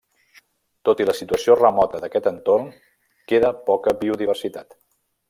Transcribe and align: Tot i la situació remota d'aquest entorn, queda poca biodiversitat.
Tot 0.87 1.01
i 1.03 1.05
la 1.09 1.13
situació 1.19 1.57
remota 1.59 2.01
d'aquest 2.05 2.29
entorn, 2.31 2.65
queda 3.33 3.53
poca 3.69 3.95
biodiversitat. 4.05 4.79